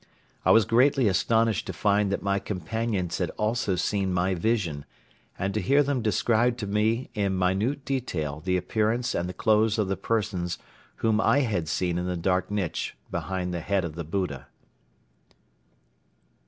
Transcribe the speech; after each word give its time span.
I 0.43 0.49
was 0.49 0.65
greatly 0.65 1.07
astonished 1.07 1.67
to 1.67 1.73
find 1.73 2.11
that 2.11 2.23
my 2.23 2.39
companions 2.39 3.19
had 3.19 3.29
also 3.37 3.75
seen 3.75 4.11
my 4.11 4.33
vision 4.33 4.85
and 5.37 5.53
to 5.53 5.61
hear 5.61 5.83
them 5.83 6.01
describe 6.01 6.57
to 6.57 6.65
me 6.65 7.11
in 7.13 7.37
minute 7.37 7.85
detail 7.85 8.39
the 8.39 8.57
appearance 8.57 9.13
and 9.13 9.29
the 9.29 9.33
clothes 9.33 9.77
of 9.77 9.89
the 9.89 9.95
persons 9.95 10.57
whom 11.05 11.21
I 11.21 11.41
had 11.41 11.67
seen 11.67 11.99
in 11.99 12.07
the 12.07 12.17
dark 12.17 12.49
niche 12.49 12.97
behind 13.11 13.53
the 13.53 13.61
head 13.61 13.85
of 13.85 13.93
Buddha. 14.09 14.47